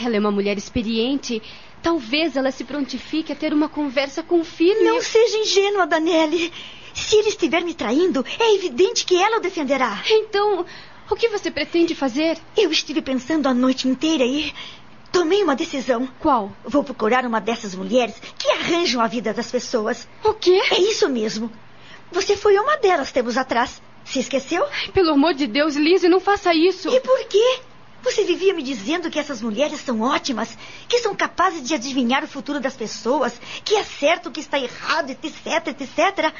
Ela 0.01 0.17
é 0.17 0.19
uma 0.19 0.31
mulher 0.31 0.58
experiente. 0.58 1.41
Talvez 1.81 2.36
ela 2.36 2.51
se 2.51 2.63
prontifique 2.63 3.31
a 3.31 3.36
ter 3.36 3.53
uma 3.53 3.69
conversa 3.69 4.21
com 4.21 4.41
o 4.41 4.43
filho. 4.43 4.83
Não 4.83 5.01
seja 5.01 5.38
ingênua, 5.38 5.88
Daniele. 5.88 6.51
Se 6.93 7.15
ele 7.15 7.29
estiver 7.29 7.63
me 7.63 7.74
traindo, 7.74 8.25
é 8.39 8.55
evidente 8.55 9.05
que 9.05 9.15
ela 9.15 9.38
o 9.38 9.41
defenderá. 9.41 10.03
Então, 10.09 10.65
o 11.09 11.15
que 11.15 11.29
você 11.29 11.50
pretende 11.50 11.95
fazer? 11.95 12.38
Eu 12.57 12.71
estive 12.71 13.01
pensando 13.01 13.48
a 13.48 13.53
noite 13.53 13.88
inteira 13.88 14.25
e 14.25 14.53
tomei 15.12 15.41
uma 15.43 15.55
decisão. 15.55 16.07
Qual? 16.19 16.51
Vou 16.63 16.83
procurar 16.83 17.25
uma 17.25 17.39
dessas 17.39 17.74
mulheres 17.74 18.15
que 18.38 18.50
arranjam 18.51 19.01
a 19.01 19.07
vida 19.07 19.33
das 19.33 19.50
pessoas. 19.50 20.07
O 20.24 20.33
quê? 20.33 20.62
É 20.71 20.79
isso 20.79 21.07
mesmo. 21.09 21.51
Você 22.12 22.36
foi 22.36 22.57
uma 22.57 22.77
delas 22.77 23.12
tempos 23.12 23.38
atrás. 23.38 23.81
Se 24.03 24.19
esqueceu? 24.19 24.65
Pelo 24.93 25.12
amor 25.12 25.33
de 25.33 25.45
Deus, 25.45 25.75
Lise, 25.75 26.09
não 26.09 26.19
faça 26.19 26.53
isso. 26.53 26.89
E 26.89 27.00
por 27.00 27.25
quê? 27.25 27.59
Você 28.03 28.23
vivia 28.23 28.53
me 28.53 28.63
dizendo 28.63 29.09
que 29.09 29.19
essas 29.19 29.41
mulheres 29.41 29.81
são 29.81 30.01
ótimas, 30.01 30.57
que 30.87 30.99
são 30.99 31.13
capazes 31.15 31.63
de 31.63 31.73
adivinhar 31.73 32.23
o 32.23 32.27
futuro 32.27 32.59
das 32.59 32.75
pessoas, 32.75 33.39
que 33.63 33.75
é 33.75 33.83
certo 33.83 34.29
o 34.29 34.31
que 34.31 34.39
está 34.39 34.57
errado, 34.57 35.09
etc, 35.09 35.67
etc. 35.67 36.33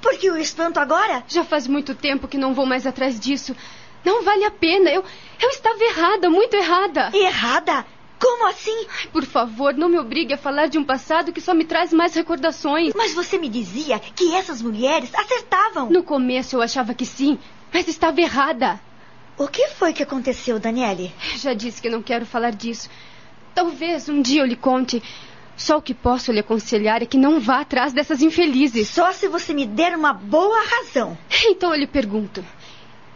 Por 0.00 0.18
que 0.18 0.30
o 0.30 0.36
espanto 0.36 0.78
agora? 0.80 1.24
Já 1.28 1.44
faz 1.44 1.66
muito 1.66 1.94
tempo 1.94 2.28
que 2.28 2.36
não 2.36 2.52
vou 2.52 2.66
mais 2.66 2.86
atrás 2.86 3.18
disso. 3.18 3.54
Não 4.04 4.22
vale 4.22 4.44
a 4.44 4.50
pena. 4.50 4.90
Eu, 4.90 5.04
eu 5.40 5.48
estava 5.48 5.82
errada, 5.82 6.28
muito 6.28 6.54
errada. 6.54 7.10
Errada? 7.14 7.86
Como 8.20 8.46
assim? 8.46 8.86
Por 9.12 9.24
favor, 9.24 9.74
não 9.74 9.88
me 9.88 9.98
obrigue 9.98 10.34
a 10.34 10.38
falar 10.38 10.66
de 10.66 10.78
um 10.78 10.84
passado 10.84 11.32
que 11.32 11.40
só 11.40 11.54
me 11.54 11.64
traz 11.64 11.92
mais 11.92 12.14
recordações. 12.14 12.92
Mas 12.94 13.14
você 13.14 13.38
me 13.38 13.48
dizia 13.48 13.98
que 13.98 14.34
essas 14.34 14.62
mulheres 14.62 15.14
acertavam. 15.14 15.90
No 15.90 16.02
começo 16.02 16.56
eu 16.56 16.62
achava 16.62 16.94
que 16.94 17.06
sim, 17.06 17.38
mas 17.72 17.88
estava 17.88 18.20
errada. 18.20 18.80
O 19.36 19.48
que 19.48 19.68
foi 19.68 19.92
que 19.92 20.02
aconteceu, 20.02 20.60
Daniele? 20.60 21.12
Já 21.36 21.54
disse 21.54 21.82
que 21.82 21.90
não 21.90 22.02
quero 22.02 22.24
falar 22.24 22.52
disso. 22.52 22.88
Talvez 23.52 24.08
um 24.08 24.22
dia 24.22 24.42
eu 24.42 24.46
lhe 24.46 24.54
conte. 24.54 25.02
Só 25.56 25.78
o 25.78 25.82
que 25.82 25.94
posso 25.94 26.30
lhe 26.32 26.40
aconselhar 26.40 27.02
é 27.02 27.06
que 27.06 27.16
não 27.16 27.40
vá 27.40 27.60
atrás 27.60 27.92
dessas 27.92 28.22
infelizes. 28.22 28.88
Só 28.88 29.12
se 29.12 29.28
você 29.28 29.52
me 29.52 29.66
der 29.66 29.96
uma 29.96 30.12
boa 30.12 30.62
razão. 30.62 31.18
Então 31.46 31.72
eu 31.72 31.78
lhe 31.80 31.86
pergunto: 31.86 32.44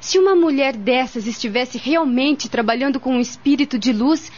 se 0.00 0.18
uma 0.18 0.34
mulher 0.34 0.76
dessas 0.76 1.26
estivesse 1.26 1.78
realmente 1.78 2.48
trabalhando 2.48 2.98
com 2.98 3.14
um 3.14 3.20
espírito 3.20 3.78
de 3.78 3.92
luz, 3.92 4.30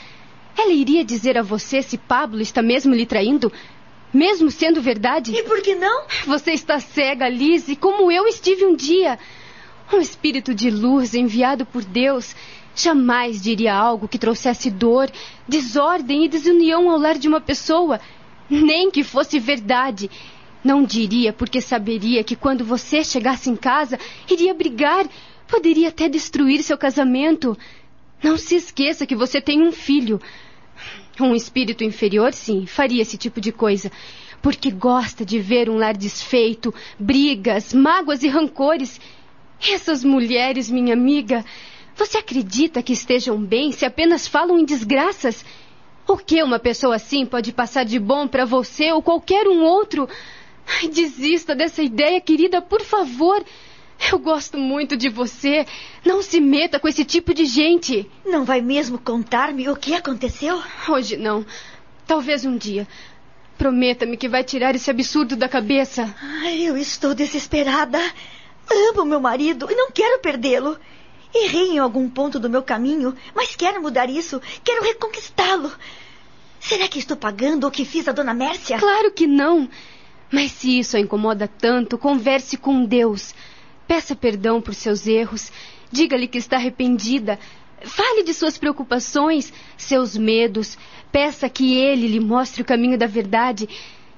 ela 0.56 0.72
iria 0.72 1.04
dizer 1.04 1.38
a 1.38 1.42
você 1.42 1.82
se 1.82 1.96
Pablo 1.96 2.40
está 2.40 2.62
mesmo 2.62 2.94
lhe 2.94 3.06
traindo? 3.06 3.52
Mesmo 4.12 4.50
sendo 4.50 4.82
verdade? 4.82 5.32
E 5.32 5.42
por 5.44 5.62
que 5.62 5.74
não? 5.74 6.04
Você 6.26 6.52
está 6.52 6.78
cega, 6.80 7.28
Lise, 7.28 7.76
como 7.76 8.10
eu 8.10 8.26
estive 8.26 8.66
um 8.66 8.74
dia. 8.74 9.18
Um 9.92 9.98
espírito 10.00 10.54
de 10.54 10.70
luz 10.70 11.14
enviado 11.14 11.66
por 11.66 11.84
Deus 11.84 12.36
jamais 12.74 13.42
diria 13.42 13.74
algo 13.74 14.06
que 14.06 14.18
trouxesse 14.18 14.70
dor, 14.70 15.10
desordem 15.48 16.24
e 16.24 16.28
desunião 16.28 16.88
ao 16.88 16.98
lar 16.98 17.18
de 17.18 17.26
uma 17.26 17.40
pessoa, 17.40 18.00
nem 18.48 18.90
que 18.90 19.02
fosse 19.02 19.40
verdade. 19.40 20.08
Não 20.62 20.84
diria 20.84 21.32
porque 21.32 21.60
saberia 21.60 22.22
que 22.22 22.36
quando 22.36 22.64
você 22.64 23.02
chegasse 23.02 23.50
em 23.50 23.56
casa, 23.56 23.98
iria 24.30 24.54
brigar, 24.54 25.06
poderia 25.48 25.88
até 25.88 26.08
destruir 26.08 26.62
seu 26.62 26.78
casamento. 26.78 27.58
Não 28.22 28.36
se 28.36 28.54
esqueça 28.54 29.06
que 29.06 29.16
você 29.16 29.40
tem 29.40 29.60
um 29.62 29.72
filho. 29.72 30.20
Um 31.18 31.34
espírito 31.34 31.82
inferior, 31.82 32.32
sim, 32.32 32.64
faria 32.64 33.02
esse 33.02 33.18
tipo 33.18 33.40
de 33.40 33.50
coisa. 33.50 33.90
Porque 34.40 34.70
gosta 34.70 35.24
de 35.24 35.38
ver 35.38 35.68
um 35.68 35.76
lar 35.76 35.96
desfeito, 35.96 36.72
brigas, 36.98 37.74
mágoas 37.74 38.22
e 38.22 38.28
rancores. 38.28 39.00
Essas 39.68 40.02
mulheres, 40.02 40.70
minha 40.70 40.94
amiga, 40.94 41.44
você 41.94 42.18
acredita 42.18 42.82
que 42.82 42.92
estejam 42.92 43.40
bem 43.40 43.72
se 43.72 43.84
apenas 43.84 44.26
falam 44.26 44.58
em 44.58 44.64
desgraças? 44.64 45.44
O 46.08 46.16
que 46.16 46.42
uma 46.42 46.58
pessoa 46.58 46.96
assim 46.96 47.26
pode 47.26 47.52
passar 47.52 47.84
de 47.84 47.98
bom 47.98 48.26
para 48.26 48.44
você 48.44 48.90
ou 48.90 49.02
qualquer 49.02 49.46
um 49.46 49.62
outro? 49.62 50.08
Ai, 50.66 50.88
desista 50.88 51.54
dessa 51.54 51.82
ideia, 51.82 52.20
querida, 52.20 52.62
por 52.62 52.80
favor. 52.80 53.44
Eu 54.10 54.18
gosto 54.18 54.56
muito 54.56 54.96
de 54.96 55.08
você. 55.08 55.66
Não 56.04 56.22
se 56.22 56.40
meta 56.40 56.80
com 56.80 56.88
esse 56.88 57.04
tipo 57.04 57.34
de 57.34 57.44
gente. 57.44 58.10
Não 58.24 58.44
vai 58.44 58.62
mesmo 58.62 58.98
contar-me 58.98 59.68
o 59.68 59.76
que 59.76 59.94
aconteceu? 59.94 60.60
Hoje 60.88 61.16
não. 61.16 61.44
Talvez 62.06 62.46
um 62.46 62.56
dia. 62.56 62.88
Prometa-me 63.58 64.16
que 64.16 64.28
vai 64.28 64.42
tirar 64.42 64.74
esse 64.74 64.90
absurdo 64.90 65.36
da 65.36 65.48
cabeça. 65.48 66.14
Ai, 66.42 66.62
eu 66.62 66.78
estou 66.78 67.14
desesperada. 67.14 68.00
Amo 68.70 69.04
meu 69.04 69.20
marido 69.20 69.66
e 69.70 69.74
não 69.74 69.90
quero 69.90 70.20
perdê-lo. 70.20 70.78
Errei 71.34 71.72
em 71.72 71.78
algum 71.78 72.08
ponto 72.08 72.38
do 72.38 72.50
meu 72.50 72.62
caminho, 72.62 73.14
mas 73.34 73.54
quero 73.54 73.82
mudar 73.82 74.08
isso. 74.08 74.40
Quero 74.64 74.82
reconquistá-lo. 74.84 75.72
Será 76.60 76.86
que 76.88 76.98
estou 76.98 77.16
pagando 77.16 77.66
o 77.66 77.70
que 77.70 77.84
fiz 77.84 78.06
a 78.06 78.12
dona 78.12 78.34
Mércia? 78.34 78.78
Claro 78.78 79.10
que 79.12 79.26
não. 79.26 79.68
Mas 80.30 80.52
se 80.52 80.78
isso 80.78 80.96
a 80.96 81.00
incomoda 81.00 81.48
tanto, 81.48 81.98
converse 81.98 82.56
com 82.56 82.84
Deus. 82.84 83.34
Peça 83.88 84.14
perdão 84.14 84.60
por 84.60 84.74
seus 84.74 85.06
erros. 85.06 85.50
Diga-lhe 85.90 86.28
que 86.28 86.38
está 86.38 86.56
arrependida. 86.56 87.38
Fale 87.82 88.22
de 88.22 88.34
suas 88.34 88.58
preocupações, 88.58 89.52
seus 89.76 90.16
medos. 90.16 90.78
Peça 91.10 91.48
que 91.48 91.76
ele 91.76 92.06
lhe 92.06 92.20
mostre 92.20 92.62
o 92.62 92.64
caminho 92.64 92.98
da 92.98 93.06
verdade. 93.06 93.68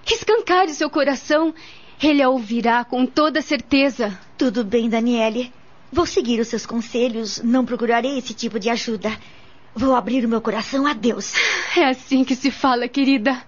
Escancare 0.04 0.74
seu 0.74 0.90
coração. 0.90 1.54
Ele 2.02 2.20
a 2.20 2.28
ouvirá 2.28 2.84
com 2.84 3.06
toda 3.06 3.40
certeza. 3.40 4.18
Tudo 4.36 4.64
bem, 4.64 4.88
Daniele. 4.88 5.52
Vou 5.92 6.04
seguir 6.04 6.40
os 6.40 6.48
seus 6.48 6.66
conselhos. 6.66 7.40
Não 7.44 7.64
procurarei 7.64 8.18
esse 8.18 8.34
tipo 8.34 8.58
de 8.58 8.68
ajuda. 8.68 9.16
Vou 9.72 9.94
abrir 9.94 10.24
o 10.24 10.28
meu 10.28 10.40
coração 10.40 10.86
a 10.86 10.92
Deus. 10.92 11.32
É 11.74 11.84
assim 11.86 12.22
que 12.22 12.34
se 12.34 12.50
fala, 12.50 12.86
querida. 12.86 13.42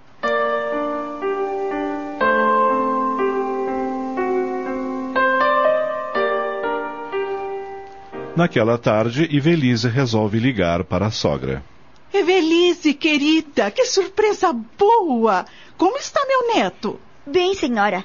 Naquela 8.35 8.79
tarde, 8.79 9.29
Ivelise 9.31 9.89
resolve 9.89 10.39
ligar 10.39 10.85
para 10.85 11.07
a 11.07 11.11
sogra. 11.11 11.63
Evelise, 12.13 12.95
querida, 12.95 13.71
que 13.71 13.85
surpresa 13.85 14.53
boa! 14.53 15.45
Como 15.77 15.99
está 15.99 16.25
meu 16.27 16.55
neto? 16.55 16.99
Bem, 17.27 17.55
senhora. 17.55 18.05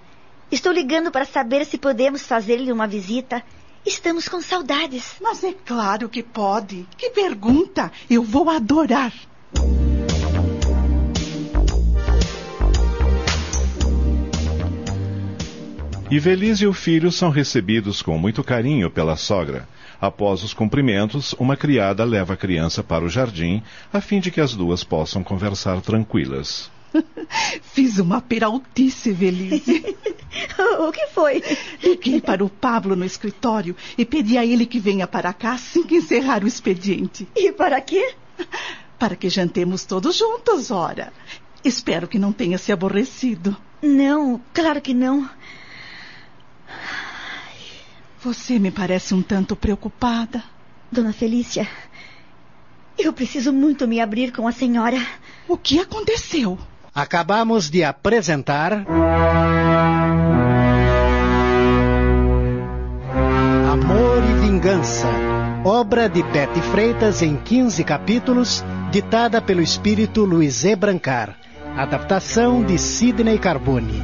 Estou 0.51 0.71
ligando 0.71 1.11
para 1.11 1.25
saber 1.25 1.63
se 1.65 1.77
podemos 1.77 2.23
fazer-lhe 2.23 2.71
uma 2.71 2.87
visita. 2.87 3.43
Estamos 3.85 4.27
com 4.27 4.41
saudades. 4.41 5.15
Mas 5.21 5.43
é 5.43 5.53
claro 5.53 6.09
que 6.09 6.23
pode. 6.23 6.87
Que 6.97 7.11
pergunta! 7.11 7.91
Eu 8.09 8.23
vou 8.23 8.49
adorar. 8.49 9.13
Ivelise 16.09 16.63
e 16.63 16.67
o 16.67 16.73
filho 16.73 17.11
são 17.11 17.29
recebidos 17.29 18.01
com 18.01 18.17
muito 18.17 18.43
carinho 18.43 18.89
pela 18.89 19.15
sogra. 19.15 19.69
Após 20.01 20.43
os 20.43 20.55
cumprimentos, 20.55 21.33
uma 21.33 21.55
criada 21.55 22.03
leva 22.03 22.33
a 22.33 22.37
criança 22.37 22.81
para 22.81 23.05
o 23.05 23.09
jardim, 23.09 23.61
a 23.93 24.01
fim 24.01 24.19
de 24.19 24.31
que 24.31 24.41
as 24.41 24.55
duas 24.55 24.83
possam 24.83 25.23
conversar 25.23 25.79
tranquilas. 25.81 26.71
Fiz 27.61 27.99
uma 27.99 28.21
peraltice, 28.21 29.11
Velise. 29.11 29.95
o 30.79 30.91
que 30.91 31.07
foi? 31.07 31.43
Liguei 31.83 32.21
para 32.21 32.43
o 32.43 32.49
Pablo 32.49 32.95
no 32.95 33.05
escritório 33.05 33.75
e 33.97 34.05
pedi 34.05 34.37
a 34.37 34.45
ele 34.45 34.65
que 34.65 34.79
venha 34.79 35.07
para 35.07 35.33
cá 35.33 35.53
assim 35.53 35.83
que 35.83 35.95
encerrar 35.95 36.43
o 36.43 36.47
expediente. 36.47 37.27
E 37.35 37.51
para 37.51 37.79
quê? 37.81 38.15
Para 38.97 39.15
que 39.15 39.29
jantemos 39.29 39.85
todos 39.85 40.15
juntos, 40.15 40.71
ora. 40.71 41.13
Espero 41.63 42.07
que 42.07 42.19
não 42.19 42.31
tenha 42.31 42.57
se 42.57 42.71
aborrecido. 42.71 43.55
Não, 43.81 44.41
claro 44.53 44.81
que 44.81 44.93
não. 44.93 45.29
Você 48.21 48.59
me 48.59 48.71
parece 48.71 49.13
um 49.13 49.21
tanto 49.21 49.55
preocupada. 49.55 50.43
Dona 50.91 51.13
Felícia, 51.13 51.69
eu 52.97 53.13
preciso 53.13 53.53
muito 53.53 53.87
me 53.87 54.01
abrir 54.01 54.33
com 54.33 54.47
a 54.47 54.51
senhora. 54.51 54.97
O 55.47 55.57
que 55.57 55.79
aconteceu? 55.79 56.57
Acabamos 56.99 57.69
de 57.69 57.81
apresentar. 57.81 58.73
Amor 63.71 64.21
e 64.29 64.33
Vingança. 64.41 65.07
Obra 65.63 66.09
de 66.09 66.21
Betty 66.21 66.59
Freitas 66.59 67.21
em 67.21 67.37
15 67.37 67.85
capítulos, 67.85 68.65
ditada 68.91 69.41
pelo 69.41 69.61
espírito 69.61 70.25
Luiz 70.25 70.65
E. 70.65 70.75
Brancar. 70.75 71.37
Adaptação 71.77 72.61
de 72.65 72.77
Sidney 72.77 73.39
Carbone. 73.39 74.03